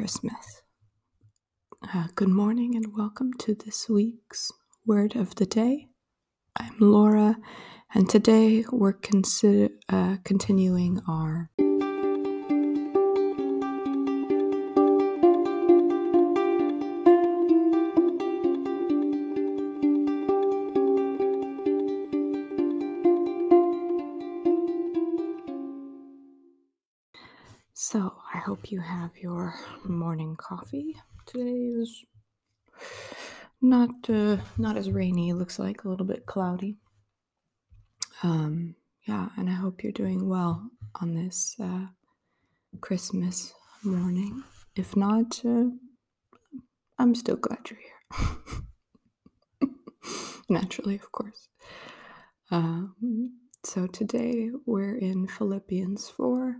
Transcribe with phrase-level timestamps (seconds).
[0.00, 0.62] Christmas.
[1.92, 4.50] Uh, good morning and welcome to this week's
[4.86, 5.88] Word of the Day.
[6.56, 7.36] I'm Laura,
[7.92, 11.50] and today we're consider, uh, continuing our
[28.50, 29.54] hope you have your
[29.84, 30.96] morning coffee.
[31.24, 32.04] Today is
[33.62, 35.28] not uh, not as rainy.
[35.28, 36.76] It looks like a little bit cloudy.
[38.24, 38.74] Um,
[39.06, 40.68] yeah, and I hope you're doing well
[41.00, 41.86] on this uh,
[42.80, 43.54] Christmas
[43.84, 44.42] morning.
[44.74, 45.66] If not, uh,
[46.98, 47.78] I'm still glad you're
[49.60, 49.70] here.
[50.48, 51.46] Naturally, of course.
[52.50, 56.56] Um, so today we're in Philippians 4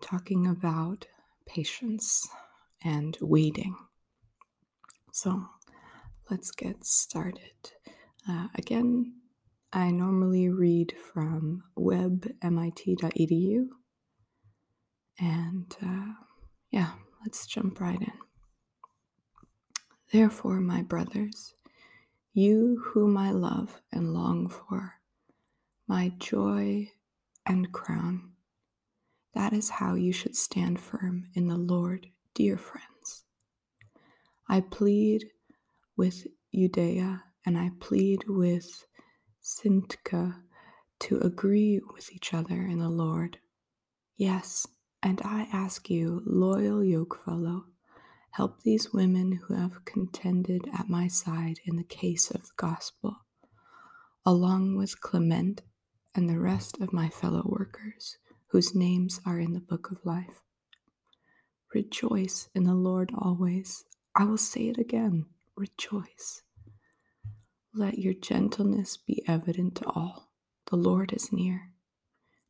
[0.00, 1.06] talking about
[1.46, 2.28] patience
[2.84, 3.76] and waiting.
[5.12, 5.46] So
[6.30, 7.72] let's get started.
[8.28, 9.14] Uh, again,
[9.72, 13.68] I normally read from webmit.edu.
[15.18, 16.12] And uh,
[16.70, 16.90] yeah,
[17.22, 18.12] let's jump right in.
[20.12, 21.54] Therefore, my brothers,
[22.32, 24.94] you whom I love and long for,
[25.88, 26.90] my joy
[27.46, 28.32] and crown
[29.36, 33.24] that is how you should stand firm in the Lord, dear friends.
[34.48, 35.26] I plead
[35.94, 38.86] with Euodia and I plead with
[39.42, 40.40] Syntyche
[41.00, 43.36] to agree with each other in the Lord.
[44.16, 44.66] Yes,
[45.02, 47.64] and I ask you, loyal yokefellow,
[48.30, 53.16] help these women who have contended at my side in the case of the gospel,
[54.24, 55.60] along with Clement
[56.14, 58.16] and the rest of my fellow workers
[58.48, 60.42] whose names are in the book of life.
[61.74, 63.84] Rejoice in the Lord always.
[64.14, 65.26] I will say it again
[65.56, 66.42] rejoice.
[67.74, 70.30] Let your gentleness be evident to all.
[70.70, 71.70] The Lord is near.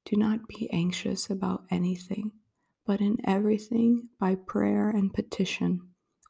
[0.05, 2.33] Do not be anxious about anything,
[2.87, 5.81] but in everything, by prayer and petition,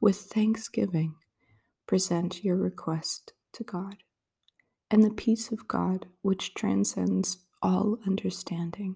[0.01, 1.15] with thanksgiving,
[1.87, 3.97] present your request to God.
[4.89, 8.95] And the peace of God, which transcends all understanding,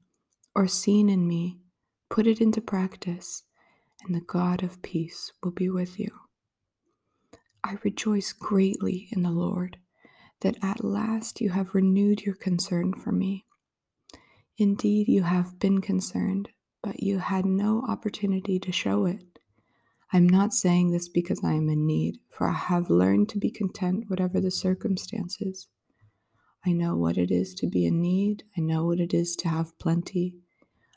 [0.55, 1.59] or seen in me,
[2.09, 3.43] put it into practice,
[4.03, 6.11] and the God of peace will be with you.
[7.63, 9.77] I rejoice greatly in the Lord
[10.41, 13.45] that at last you have renewed your concern for me.
[14.57, 16.49] Indeed, you have been concerned,
[16.83, 19.39] but you had no opportunity to show it.
[20.11, 23.49] I'm not saying this because I am in need, for I have learned to be
[23.49, 25.67] content whatever the circumstances.
[26.65, 28.43] I know what it is to be in need.
[28.57, 30.35] I know what it is to have plenty.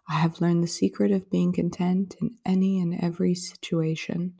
[0.09, 4.35] I have learned the secret of being content in any and every situation.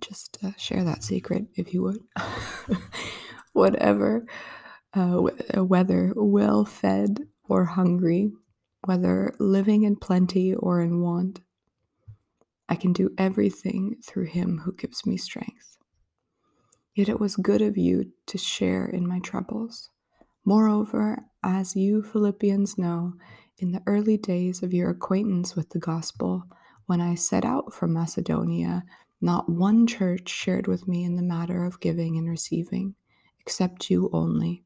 [0.00, 2.00] Just uh, share that secret if you would.
[3.52, 4.26] Whatever,
[4.94, 5.22] uh,
[5.56, 8.30] uh, whether well fed or hungry,
[8.84, 11.40] whether living in plenty or in want,
[12.68, 15.78] I can do everything through him who gives me strength.
[16.94, 19.90] Yet it was good of you to share in my troubles.
[20.44, 23.14] Moreover, as you Philippians know,
[23.58, 26.44] in the early days of your acquaintance with the gospel,
[26.86, 28.84] when I set out from Macedonia,
[29.20, 32.94] not one church shared with me in the matter of giving and receiving,
[33.40, 34.64] except you only.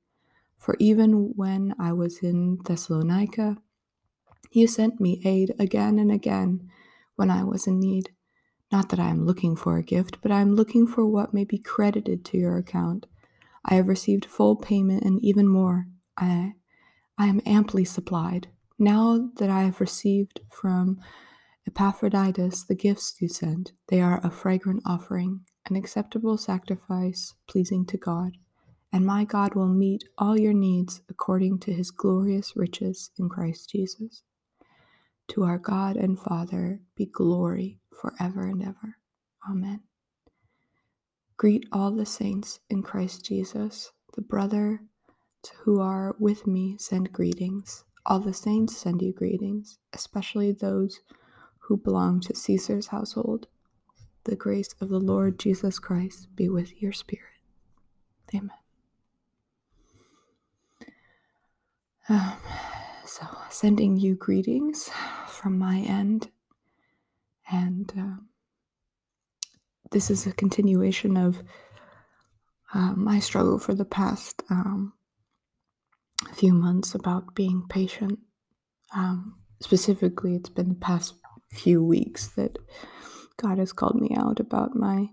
[0.59, 3.57] For even when I was in Thessalonica,
[4.53, 6.71] you sent me aid again and again
[7.17, 8.11] when I was in need.
[8.71, 11.45] Not that I am looking for a gift, but I am looking for what may
[11.45, 13.07] be credited to your account.
[13.65, 15.87] I have received full payment and even more.
[16.17, 16.55] I,
[17.19, 18.49] I am amply supplied.
[18.79, 20.99] Now that I have received from
[21.67, 27.97] Epaphroditus the gifts you sent, they are a fragrant offering, an acceptable sacrifice pleasing to
[27.97, 28.33] God.
[28.93, 33.71] And my God will meet all your needs according to his glorious riches in Christ
[33.71, 34.23] Jesus.
[35.29, 38.97] To our God and Father be glory forever and ever.
[39.49, 39.83] Amen.
[41.43, 43.91] Greet all the saints in Christ Jesus.
[44.15, 44.81] The brother
[45.65, 47.83] who are with me send greetings.
[48.07, 51.01] All the saints send you greetings, especially those
[51.59, 53.49] who belong to Caesar's household.
[54.25, 57.25] the grace of the Lord Jesus Christ be with your spirit.
[58.35, 58.51] Amen.
[62.09, 62.35] Um,
[63.05, 64.91] so, sending you greetings
[65.27, 66.31] from my end.
[67.51, 68.23] And uh,
[69.93, 71.43] this is a continuation of
[72.75, 74.95] uh, my struggle for the past um,
[76.33, 78.19] few months about being patient.
[78.95, 81.15] Um, specifically, it's been the past
[81.51, 82.59] few weeks that
[83.37, 85.09] God has called me out about my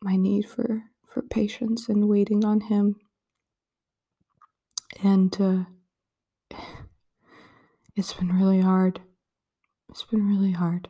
[0.00, 2.96] my need for for patience and waiting on Him.
[5.02, 6.56] And uh,
[7.96, 9.00] it's been really hard.
[9.88, 10.88] It's been really hard.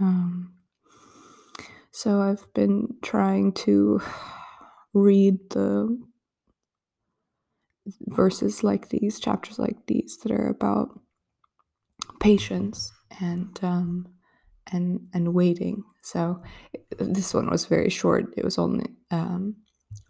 [0.00, 0.55] Um,
[1.96, 4.02] so I've been trying to
[4.92, 5.98] read the
[8.08, 10.90] verses like these, chapters like these that are about
[12.20, 14.08] patience and um,
[14.70, 15.84] and and waiting.
[16.02, 16.42] So
[16.98, 18.26] this one was very short.
[18.36, 19.56] It was only um,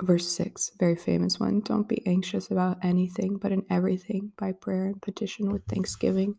[0.03, 1.61] verse six, very famous one.
[1.61, 6.35] Don't be anxious about anything, but in everything, by prayer and petition with thanksgiving,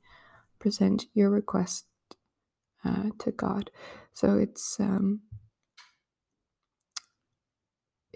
[0.60, 1.86] present your request
[2.84, 3.72] uh, to God.
[4.14, 5.22] So it's um,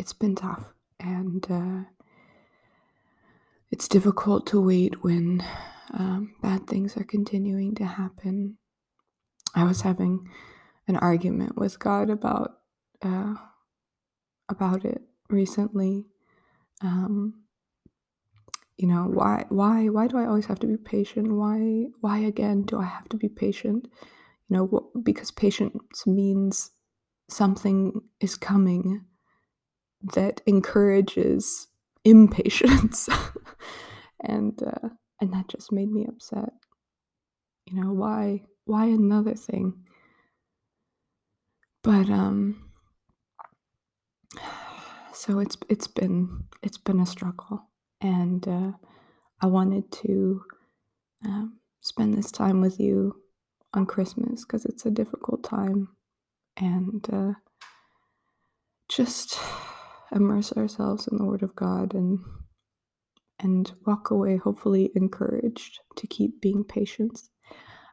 [0.01, 1.45] it's been tough and.
[1.49, 1.89] Uh,
[3.71, 5.43] it's difficult to wait when
[5.93, 8.57] um, bad things are continuing to happen.
[9.55, 10.27] I was having
[10.87, 12.51] an argument with God about
[13.01, 13.35] uh,
[14.49, 16.05] about it recently.
[16.81, 17.43] Um,
[18.77, 21.31] you know why why why do I always have to be patient?
[21.31, 23.87] Why why again do I have to be patient?
[24.49, 26.71] You know because patience means
[27.29, 29.05] something is coming
[30.03, 31.67] that encourages
[32.03, 33.09] impatience.
[34.23, 34.89] And uh,
[35.19, 36.53] and that just made me upset.
[37.65, 39.83] You know why why another thing?
[41.83, 42.69] But um
[45.13, 47.67] so it's it's been it's been a struggle.
[47.99, 48.71] And uh,
[49.41, 50.41] i wanted to
[51.25, 53.15] um, spend this time with you
[53.73, 55.89] on christmas because it's a difficult time.
[56.57, 57.33] And uh,
[58.89, 59.39] just
[60.13, 62.19] immerse ourselves in the Word of God and
[63.39, 67.21] and walk away hopefully encouraged to keep being patient.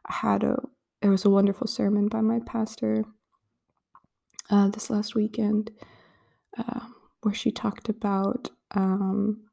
[0.06, 0.59] I had a
[1.00, 3.05] there was a wonderful sermon by my pastor
[4.50, 5.70] uh, this last weekend
[6.56, 6.81] uh,
[7.23, 9.44] where she talked about um,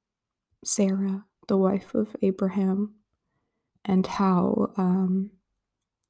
[0.63, 2.95] Sarah, the wife of Abraham,
[3.83, 5.31] and how um,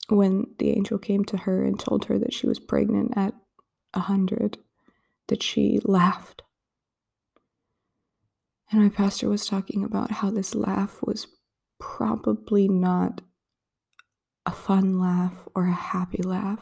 [0.10, 3.34] when the angel came to her and told her that she was pregnant at
[3.94, 4.58] a hundred,
[5.27, 6.44] that she laughed
[8.72, 11.27] and my pastor was talking about how this laugh was
[11.80, 13.22] probably not
[14.45, 16.60] a fun laugh or a happy laugh,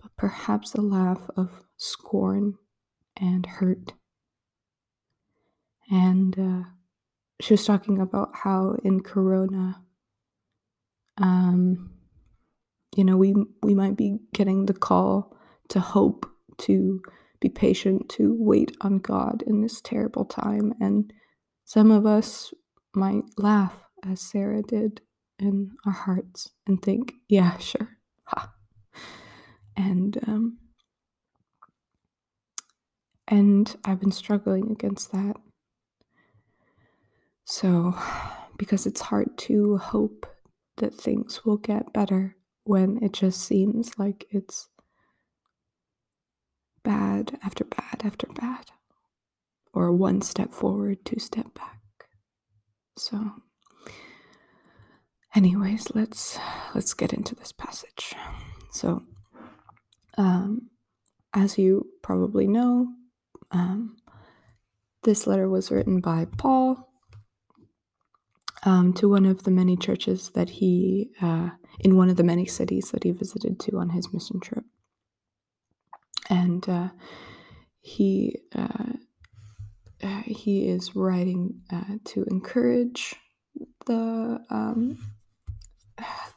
[0.00, 2.58] but perhaps a laugh of scorn
[3.16, 3.92] and hurt.
[5.90, 6.68] And uh,
[7.40, 9.82] she was talking about how in Corona,
[11.18, 11.92] um,
[12.96, 15.36] you know, we we might be getting the call
[15.68, 16.26] to hope,
[16.58, 17.02] to
[17.42, 20.72] be patient, to wait on God in this terrible time.
[20.80, 21.12] And
[21.64, 22.54] some of us
[22.94, 25.00] might laugh as Sarah did
[25.38, 27.98] in our hearts and think, yeah, sure.
[28.26, 28.52] Ha.
[29.76, 30.58] And um,
[33.28, 35.36] and I've been struggling against that.
[37.44, 37.94] So,
[38.58, 40.26] because it's hard to hope
[40.76, 44.68] that things will get better when it just seems like it's
[46.82, 48.66] bad after bad after bad,
[49.72, 51.80] or one step forward, two step back.
[52.96, 53.32] So,
[55.34, 56.38] anyways, let's
[56.74, 58.14] let's get into this passage.
[58.70, 59.02] So,
[60.18, 60.70] um,
[61.34, 62.88] as you probably know,
[63.50, 63.96] um,
[65.02, 66.88] this letter was written by Paul
[68.64, 72.46] um, to one of the many churches that he, uh, in one of the many
[72.46, 74.64] cities that he visited to on his mission trip
[76.32, 76.88] and uh,
[77.82, 78.94] he uh,
[80.02, 83.14] uh, he is writing uh, to encourage
[83.86, 84.98] the um,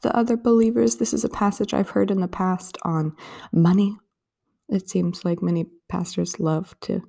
[0.01, 0.97] the other believers.
[0.97, 3.15] This is a passage I've heard in the past on
[3.53, 3.97] money.
[4.67, 7.01] It seems like many pastors love to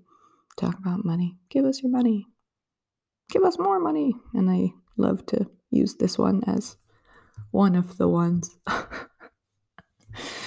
[0.56, 1.36] talk about money.
[1.50, 2.28] Give us your money.
[3.30, 4.14] Give us more money.
[4.32, 6.76] And I love to use this one as
[7.50, 8.56] one of the ones.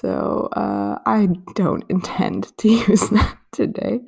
[0.00, 4.00] So uh, I don't intend to use that today.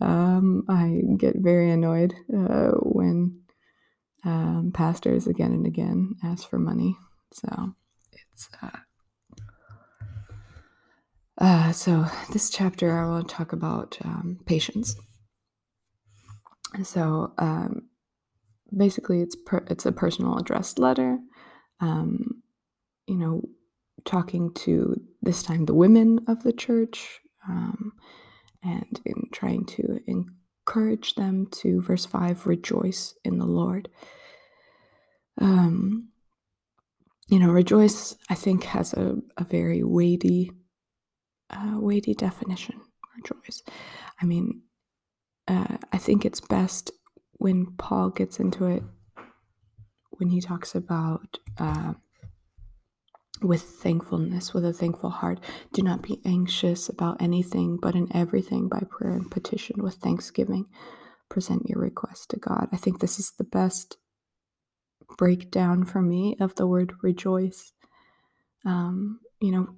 [0.00, 3.42] Um, I get very annoyed uh, when
[4.24, 6.96] um, pastors again and again ask for money.
[7.32, 7.74] So
[8.12, 8.70] it's uh,
[11.38, 14.94] uh, so, this chapter, I want to talk about um, patience.
[16.84, 17.88] So, um,
[18.76, 21.18] basically, it's per- it's a personal addressed letter.
[21.80, 22.42] Um,
[23.06, 23.42] you know,
[24.04, 27.92] talking to this time the women of the church, um,
[28.62, 33.88] and in trying to encourage them to verse five, rejoice in the Lord.
[35.40, 36.08] Um,
[37.28, 38.16] you know, rejoice.
[38.28, 40.52] I think has a, a very weighty
[41.50, 42.80] uh, weighty definition
[43.16, 43.62] rejoice.
[44.20, 44.62] I mean,
[45.48, 46.90] uh, I think it's best
[47.32, 48.82] when Paul gets into it
[50.10, 51.94] when he talks about uh,
[53.44, 55.40] with thankfulness, with a thankful heart.
[55.72, 60.66] Do not be anxious about anything, but in everything by prayer and petition with thanksgiving,
[61.28, 62.68] present your request to God.
[62.72, 63.96] I think this is the best
[65.18, 67.72] breakdown for me of the word rejoice.
[68.64, 69.68] Um, you know,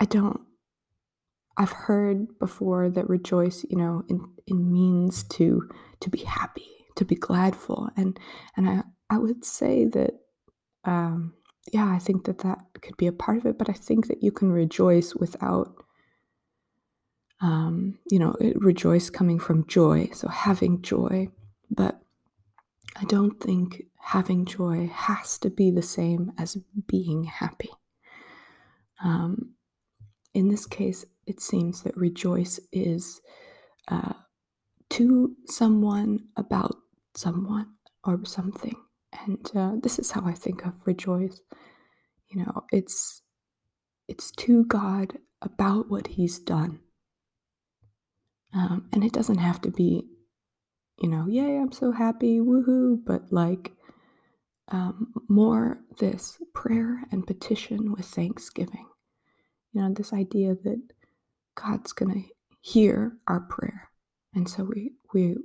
[0.00, 0.40] I don't
[1.56, 5.68] I've heard before that rejoice, you know, in, means to
[6.00, 8.18] to be happy, to be gladful, and
[8.56, 10.14] and I I would say that,
[10.84, 11.34] um,
[11.72, 13.58] yeah, I think that that could be a part of it.
[13.58, 15.74] But I think that you can rejoice without,
[17.40, 21.28] um, you know, rejoice coming from joy, so having joy.
[21.70, 22.00] But
[22.96, 26.56] I don't think having joy has to be the same as
[26.86, 27.70] being happy.
[29.02, 29.54] Um,
[30.34, 33.20] in this case, it seems that rejoice is
[33.88, 34.12] uh,
[34.90, 36.76] to someone about
[37.14, 37.66] someone
[38.04, 38.76] or something.
[39.26, 41.40] And uh, this is how I think of rejoice.
[42.28, 43.22] You know, it's
[44.08, 46.80] it's to God about what He's done,
[48.52, 50.08] um, and it doesn't have to be,
[50.98, 53.72] you know, yay, I'm so happy, woohoo, but like
[54.68, 58.86] um, more this prayer and petition with thanksgiving.
[59.72, 60.82] You know, this idea that
[61.54, 62.28] God's going to
[62.60, 63.90] hear our prayer.
[64.34, 65.36] And so we, we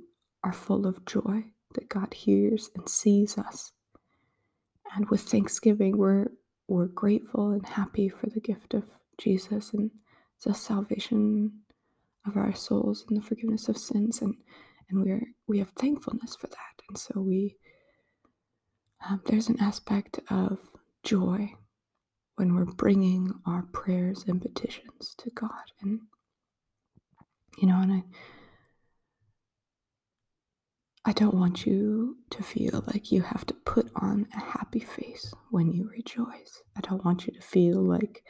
[0.42, 3.72] are full of joy that God hears and sees us.
[4.94, 6.28] And with thanksgiving, we're,
[6.68, 8.84] we're grateful and happy for the gift of
[9.18, 9.90] Jesus and
[10.44, 11.52] the salvation
[12.26, 14.20] of our souls and the forgiveness of sins.
[14.22, 14.34] And,
[14.88, 16.82] and we're, we have thankfulness for that.
[16.88, 17.56] And so we,
[19.08, 20.58] um, there's an aspect of
[21.02, 21.54] joy
[22.36, 25.50] when we're bringing our prayers and petitions to God.
[25.82, 26.00] And,
[27.58, 28.02] you know, and I,
[31.04, 35.32] I don't want you to feel like you have to put on a happy face
[35.50, 36.62] when you rejoice.
[36.76, 38.22] I don't want you to feel like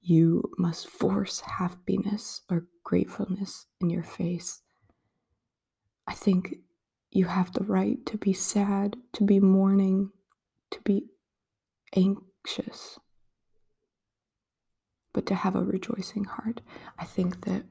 [0.00, 4.62] you must force happiness or gratefulness in your face.
[6.06, 6.56] I think
[7.10, 10.10] you have the right to be sad, to be mourning,
[10.70, 11.06] to be
[11.94, 12.98] anxious
[15.12, 16.60] but to have a rejoicing heart.
[16.98, 17.64] I think that,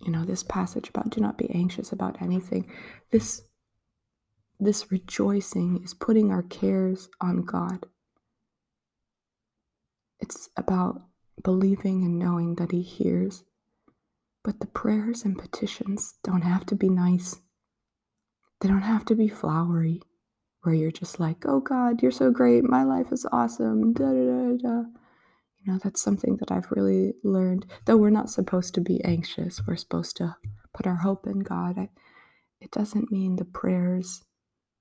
[0.00, 2.70] you know, this passage about do not be anxious about anything,
[3.10, 3.42] this
[4.58, 7.86] this rejoicing is putting our cares on God.
[10.20, 11.00] It's about
[11.42, 13.44] believing and knowing that He hears.
[14.42, 17.40] But the prayers and petitions don't have to be nice.
[18.60, 20.02] They don't have to be flowery,
[20.62, 22.64] where you're just like, oh God, you're so great.
[22.64, 23.94] My life is awesome.
[23.94, 24.82] Da, da, da, da.
[25.60, 27.66] You know, that's something that I've really learned.
[27.84, 30.36] Though we're not supposed to be anxious, we're supposed to
[30.72, 31.78] put our hope in God.
[31.78, 31.90] I,
[32.60, 34.22] it doesn't mean the prayers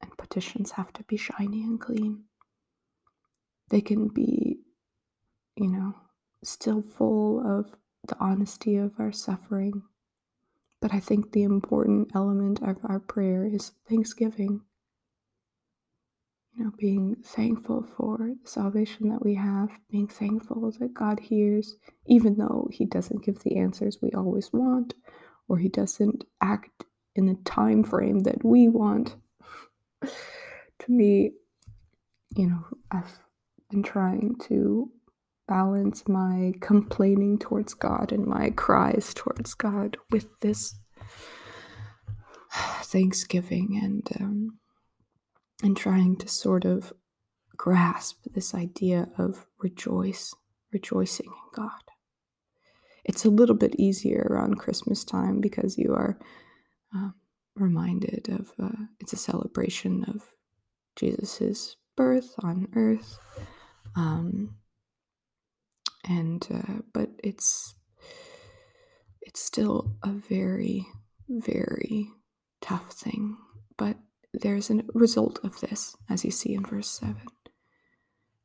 [0.02, 2.24] and petitions have to be shiny and clean.
[3.70, 4.60] They can be,
[5.56, 5.96] you know,
[6.44, 7.76] still full of
[8.08, 9.84] the honesty of our suffering.
[10.82, 14.62] But I think the important element of our prayer is thanksgiving
[16.60, 21.78] you know, being thankful for the salvation that we have, being thankful that God hears,
[22.06, 24.94] even though He doesn't give the answers we always want,
[25.48, 26.84] or He doesn't act
[27.16, 29.16] in the time frame that we want.
[30.02, 31.32] to me,
[32.36, 33.20] you know, I've
[33.72, 34.92] been trying to
[35.48, 40.76] balance my complaining towards God and my cries towards God with this
[42.84, 44.60] thanksgiving and um,
[45.64, 46.94] and trying to sort of
[47.56, 50.34] grasp this idea of rejoice,
[50.72, 51.82] rejoicing in God.
[53.04, 56.20] It's a little bit easier around Christmas time because you are
[56.96, 57.10] uh,
[57.56, 60.24] reminded of uh, it's a celebration of
[60.96, 63.18] Jesus's birth on earth.
[63.96, 64.56] Um,
[66.08, 67.76] and uh, but it's
[69.22, 70.88] it's still a very
[71.28, 72.10] very
[72.62, 73.38] tough thing
[73.78, 73.98] but
[74.34, 77.18] there's a result of this, as you see in verse 7.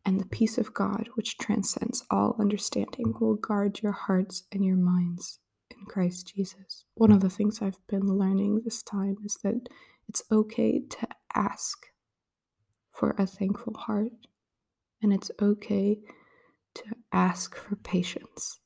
[0.07, 4.77] And the peace of God, which transcends all understanding, will guard your hearts and your
[4.77, 5.39] minds
[5.71, 6.85] in Christ Jesus.
[6.95, 9.69] One of the things I've been learning this time is that
[10.09, 11.87] it's okay to ask
[12.93, 14.13] for a thankful heart,
[15.03, 15.99] and it's okay
[16.75, 18.61] to ask for patience.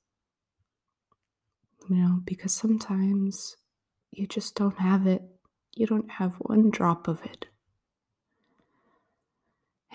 [1.89, 3.57] You know, because sometimes
[4.11, 5.23] you just don't have it,
[5.79, 7.47] you don't have one drop of it.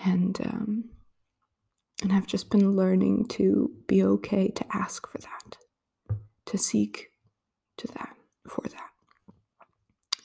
[0.04, 0.84] And, um,
[2.02, 5.56] and I've just been learning to be okay to ask for that,
[6.46, 7.10] to seek
[7.78, 8.16] to that,
[8.48, 8.90] for that.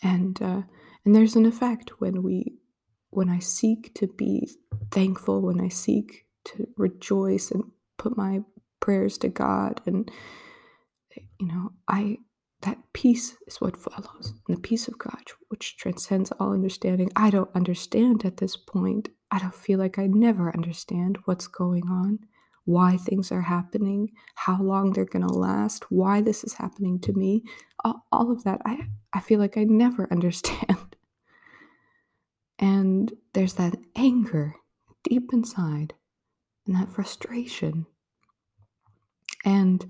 [0.01, 0.61] And, uh,
[1.05, 2.59] and there's an effect when we,
[3.09, 4.49] when I seek to be
[4.91, 7.63] thankful, when I seek to rejoice and
[7.97, 8.41] put my
[8.79, 10.09] prayers to God and
[11.39, 12.17] you know, I
[12.61, 14.33] that peace is what follows.
[14.47, 17.09] And the peace of God, which transcends all understanding.
[17.15, 19.09] I don't understand at this point.
[19.31, 22.19] I don't feel like I never understand what's going on,
[22.65, 27.13] why things are happening, how long they're going to last, why this is happening to
[27.13, 27.43] me.
[27.85, 30.95] All, all of that, I, I feel like I never understand.
[32.57, 34.55] and there's that anger
[35.03, 35.93] deep inside
[36.67, 37.85] and that frustration.
[39.45, 39.85] And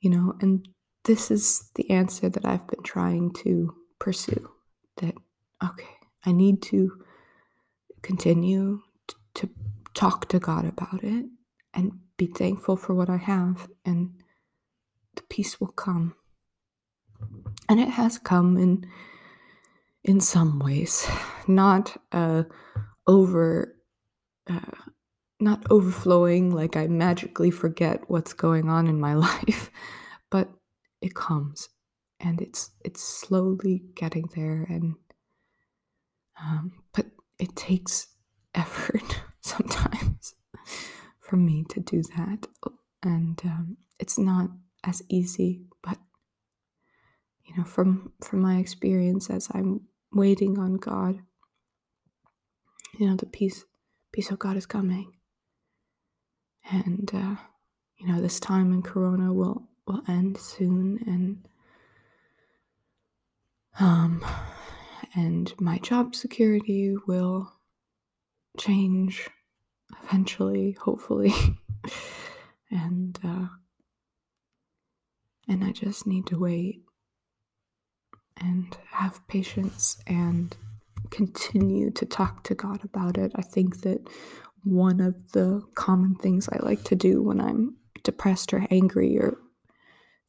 [0.00, 0.66] you know, and
[1.04, 4.50] this is the answer that I've been trying to pursue
[4.98, 5.14] that,
[5.62, 5.88] okay,
[6.24, 7.04] I need to
[8.02, 9.50] continue t- to
[9.94, 11.26] talk to God about it
[11.74, 14.10] and be thankful for what I have, and
[15.16, 16.14] the peace will come.
[17.68, 18.86] And it has come in
[20.02, 21.08] in some ways,
[21.48, 22.44] not uh,
[23.06, 23.76] over
[24.48, 24.60] uh,
[25.40, 29.70] not overflowing like I magically forget what's going on in my life,
[30.30, 30.50] but
[31.00, 31.68] it comes
[32.18, 34.94] and it's it's slowly getting there and
[36.40, 37.06] um, but
[37.38, 38.08] it takes
[38.54, 40.34] effort sometimes
[41.20, 42.46] for me to do that
[43.02, 44.50] and um, it's not
[44.84, 45.98] as easy but
[47.44, 49.80] you know from from my experience as i'm
[50.12, 51.20] waiting on god
[52.98, 53.64] you know the peace
[54.12, 55.12] peace of god is coming.
[56.70, 57.36] And uh,
[57.96, 61.48] you know this time in corona will will end soon and
[63.78, 64.24] um
[65.14, 67.52] and my job security will
[68.58, 69.28] change
[70.04, 71.32] eventually hopefully.
[72.72, 73.46] And uh
[75.48, 76.82] and i just need to wait
[78.36, 80.56] and have patience and
[81.10, 83.32] continue to talk to god about it.
[83.34, 84.08] I think that
[84.62, 89.36] one of the common things I like to do when I'm depressed or angry or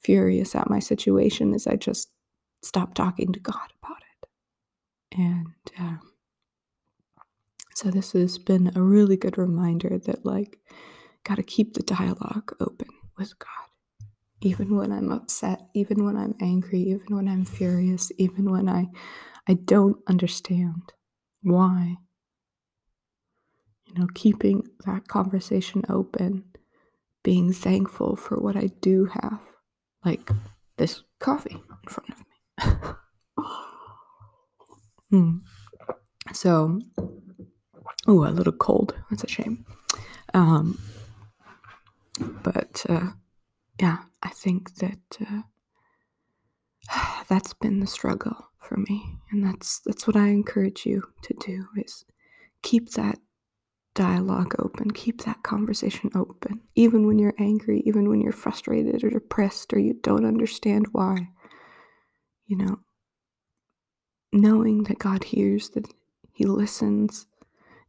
[0.03, 2.09] furious at my situation is I just
[2.63, 4.29] stop talking to God about it.
[5.19, 5.47] And
[5.79, 5.97] uh,
[7.75, 10.59] so this has been a really good reminder that, like,
[11.23, 13.47] got to keep the dialogue open with God.
[14.41, 18.87] Even when I'm upset, even when I'm angry, even when I'm furious, even when I,
[19.47, 20.93] I don't understand
[21.43, 21.97] why
[23.93, 26.45] you know, keeping that conversation open,
[27.23, 29.39] being thankful for what I do have,
[30.03, 30.29] like
[30.77, 32.95] this coffee in front of me.
[35.13, 35.41] mm.
[36.33, 36.79] So,
[38.07, 38.95] oh, a little cold.
[39.09, 39.65] That's a shame.
[40.33, 40.79] Um,
[42.43, 43.11] but uh,
[43.79, 45.41] yeah, I think that uh,
[47.29, 51.65] that's been the struggle for me, and that's that's what I encourage you to do
[51.77, 52.05] is
[52.61, 53.19] keep that
[53.93, 54.91] dialogue open.
[54.91, 56.61] Keep that conversation open.
[56.75, 61.29] Even when you're angry, even when you're frustrated or depressed or you don't understand why.
[62.47, 62.79] You know,
[64.33, 65.87] knowing that God hears, that
[66.33, 67.27] He listens,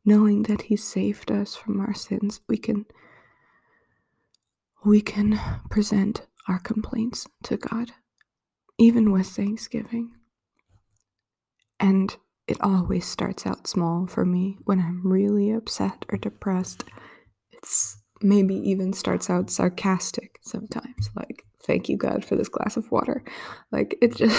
[0.04, 2.86] knowing that He saved us from our sins, we can
[4.84, 5.38] we can
[5.70, 7.92] present our complaints to God,
[8.78, 10.10] even with thanksgiving.
[11.78, 12.16] And
[12.52, 16.84] it always starts out small for me when I'm really upset or depressed.
[17.50, 22.92] It's maybe even starts out sarcastic sometimes, like, thank you, God, for this glass of
[22.92, 23.24] water.
[23.70, 24.38] Like, it just,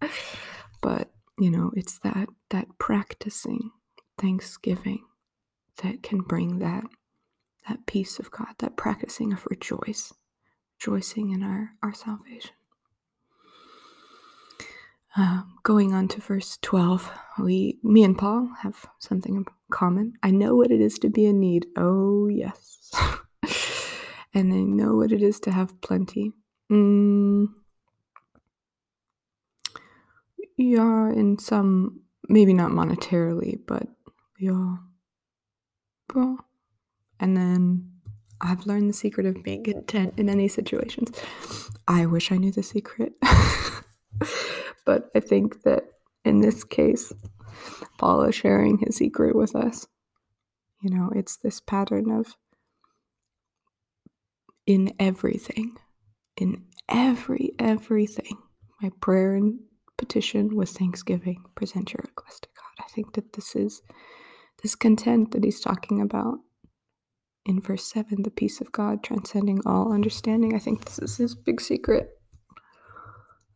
[0.80, 3.72] but, you know, it's that, that practicing
[4.16, 5.04] thanksgiving
[5.82, 6.84] that can bring that,
[7.68, 10.14] that peace of God, that practicing of rejoice,
[10.80, 12.52] rejoicing in our, our salvation.
[15.16, 20.14] Uh, going on to verse 12, we, me and Paul have something in common.
[20.24, 21.66] I know what it is to be in need.
[21.76, 22.90] Oh, yes.
[24.34, 26.32] and I know what it is to have plenty.
[26.70, 27.46] Mm,
[30.56, 33.86] yeah, in some, maybe not monetarily, but
[34.38, 34.76] yeah.
[36.12, 36.38] Well,
[37.20, 37.92] And then
[38.40, 41.10] I've learned the secret of being content in any situations.
[41.86, 43.12] I wish I knew the secret.
[44.84, 45.84] but I think that
[46.24, 47.12] in this case,
[47.98, 49.86] Paul is sharing his secret with us.
[50.80, 52.36] You know, it's this pattern of
[54.66, 55.76] in everything,
[56.36, 58.38] in every, everything,
[58.80, 59.60] my prayer and
[59.96, 62.84] petition with thanksgiving, present your request to God.
[62.84, 63.82] I think that this is
[64.62, 66.38] this content that he's talking about
[67.46, 70.54] in verse 7 the peace of God transcending all understanding.
[70.54, 72.10] I think this is his big secret.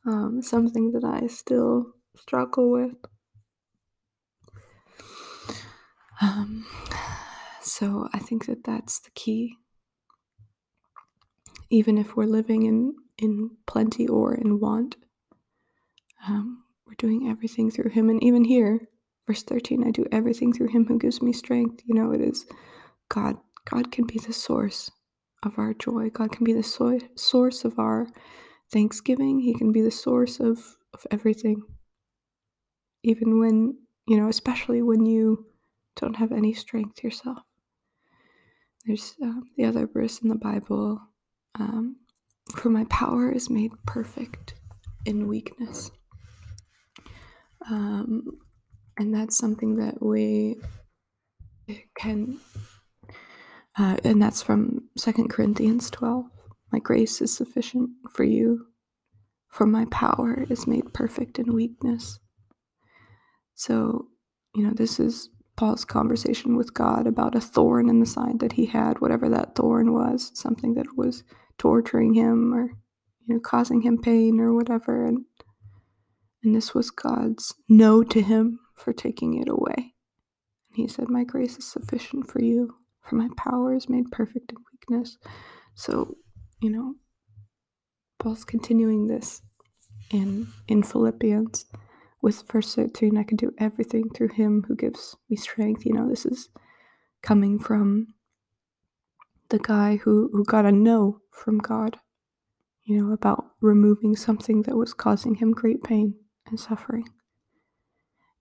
[0.08, 2.94] Um, something that I still struggle with.
[6.22, 6.64] Um,
[7.60, 9.58] so I think that that's the key.
[11.68, 14.96] Even if we're living in, in plenty or in want,
[16.26, 18.08] um, we're doing everything through Him.
[18.08, 18.88] And even here,
[19.26, 21.82] verse 13, I do everything through Him who gives me strength.
[21.84, 22.46] You know, it is
[23.10, 23.36] God.
[23.70, 24.90] God can be the source
[25.42, 26.08] of our joy.
[26.08, 28.06] God can be the so- source of our
[28.70, 29.40] thanksgiving.
[29.40, 31.62] He can be the source of, of everything.
[33.02, 35.46] Even when, you know, especially when you
[35.96, 37.38] don't have any strength yourself.
[38.86, 41.00] There's uh, the other verse in the Bible
[41.58, 41.96] um,
[42.54, 44.54] For my power is made perfect
[45.04, 45.90] in weakness.
[47.68, 48.38] Um,
[48.98, 50.56] and that's something that we
[51.96, 52.40] can,
[53.76, 56.24] uh, and that's from Second Corinthians 12.
[56.72, 58.66] My grace is sufficient for you,
[59.48, 62.18] for my power is made perfect in weakness.
[63.54, 64.08] So,
[64.54, 68.52] you know, this is Paul's conversation with God about a thorn in the side that
[68.52, 71.24] he had, whatever that thorn was, something that was
[71.58, 72.70] torturing him or
[73.26, 75.24] you know causing him pain or whatever and
[76.42, 79.74] and this was God's no to him for taking it away.
[79.76, 84.52] And he said, My grace is sufficient for you, for my power is made perfect
[84.52, 85.18] in weakness.
[85.74, 86.16] So,
[86.60, 86.94] you know,
[88.18, 89.42] Paul's continuing this
[90.10, 91.66] in in Philippians
[92.20, 95.84] with verse 13 i can do everything through him who gives me strength.
[95.84, 96.48] You know this is
[97.22, 98.14] coming from
[99.50, 101.98] the guy who who got a no from god
[102.84, 106.14] you know about removing something that was causing him great pain
[106.46, 107.08] and suffering.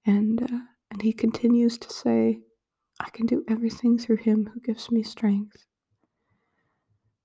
[0.06, 2.40] And uh, and he continues to say
[3.00, 5.67] i can do everything through him who gives me strength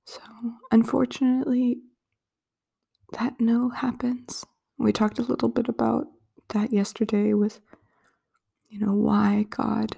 [0.04, 0.20] so
[0.70, 1.78] unfortunately
[3.12, 4.44] that no happens.
[4.78, 6.06] We talked a little bit about
[6.50, 7.60] that yesterday with
[8.68, 9.96] you know why God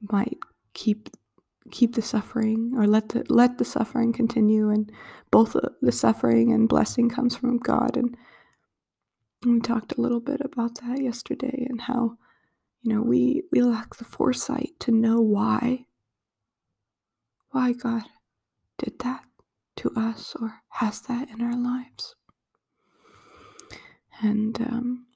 [0.00, 0.38] might
[0.74, 1.08] keep
[1.70, 4.90] keep the suffering or let the let the suffering continue and
[5.30, 7.96] both the suffering and blessing comes from God.
[7.96, 8.16] And
[9.44, 12.16] we talked a little bit about that yesterday and how
[12.82, 15.86] you know we we lack the foresight to know why
[17.50, 18.04] why God
[18.78, 19.24] did that
[19.76, 22.14] to us or has that in our lives
[24.20, 25.06] and um,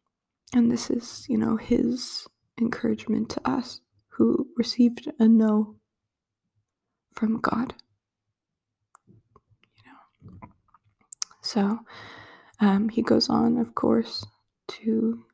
[0.55, 2.27] and this is, you know, his
[2.61, 5.77] encouragement to us who received a no
[7.15, 7.75] from God.
[9.09, 10.49] You know.
[11.41, 11.81] So
[12.61, 14.27] um, he goes on, of course,
[14.69, 15.25] to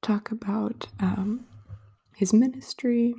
[0.00, 1.46] talk about um,
[2.14, 3.14] his ministry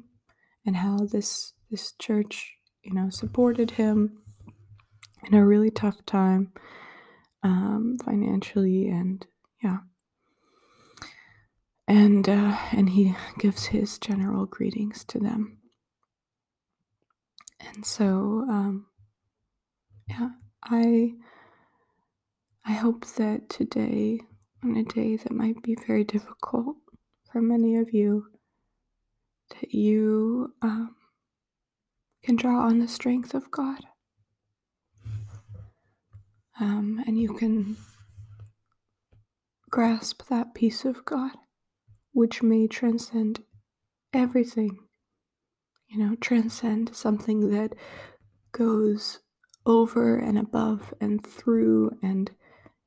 [0.65, 4.22] and how this this church, you know, supported him
[5.25, 6.51] in a really tough time
[7.43, 9.25] um, financially and
[9.63, 9.79] yeah
[11.87, 15.59] and uh, and he gives his general greetings to them.
[17.59, 18.87] And so, um,
[20.07, 20.29] yeah,
[20.63, 21.13] I
[22.65, 24.21] I hope that today,
[24.63, 26.77] on a day that might be very difficult
[27.31, 28.27] for many of you,
[29.49, 30.95] that you um,
[32.23, 33.81] can draw on the strength of God,
[36.59, 37.77] um, and you can
[39.69, 41.31] grasp that peace of God
[42.13, 43.43] which may transcend
[44.13, 44.77] everything.
[45.87, 47.75] You know, transcend something that
[48.51, 49.19] goes
[49.65, 52.31] over and above and through and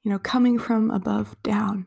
[0.02, 1.86] you know coming from above down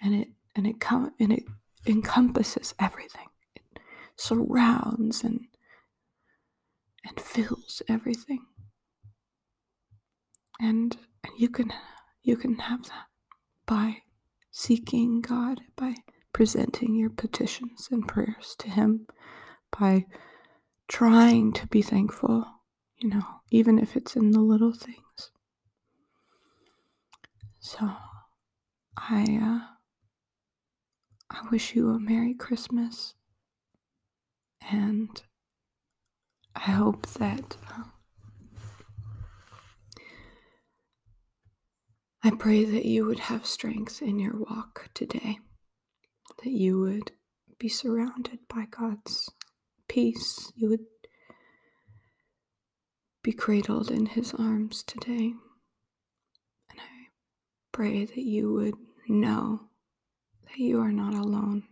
[0.00, 1.42] and it and it com- and it
[1.84, 3.80] encompasses everything it
[4.16, 5.40] surrounds and
[7.04, 8.46] and fills everything
[10.60, 11.72] and and you can
[12.22, 13.06] you can have that
[13.66, 13.98] by
[14.50, 15.94] seeking god by
[16.32, 19.06] presenting your petitions and prayers to Him
[19.78, 20.06] by
[20.88, 22.46] trying to be thankful,
[22.96, 25.30] you know, even if it's in the little things.
[27.60, 27.90] So,
[28.96, 29.66] I uh,
[31.30, 33.14] I wish you a Merry Christmas
[34.70, 35.22] and
[36.56, 37.92] I hope that um,
[42.22, 45.38] I pray that you would have strength in your walk today,
[46.42, 47.12] that you would
[47.58, 49.28] be surrounded by God's
[49.88, 50.84] peace, you would
[53.22, 55.32] be cradled in His arms today.
[56.70, 57.08] And I
[57.72, 58.74] pray that you would
[59.08, 59.68] know
[60.44, 61.64] that you are not alone.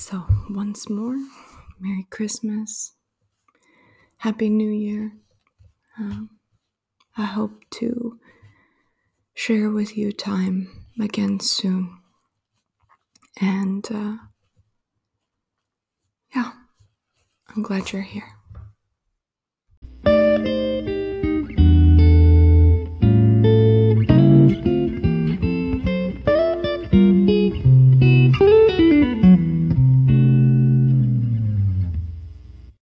[0.00, 1.18] So, once more,
[1.78, 2.94] Merry Christmas,
[4.16, 5.12] Happy New Year.
[5.98, 6.30] Um,
[7.18, 8.18] I hope to
[9.34, 11.98] share with you time again soon.
[13.42, 14.16] And uh,
[16.34, 16.52] yeah,
[17.54, 18.39] I'm glad you're here.